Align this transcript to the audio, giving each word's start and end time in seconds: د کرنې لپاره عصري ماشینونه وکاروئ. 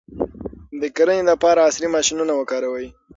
د 0.81 0.83
کرنې 0.95 1.23
لپاره 1.31 1.65
عصري 1.67 1.87
ماشینونه 1.95 2.33
وکاروئ. 2.35 2.87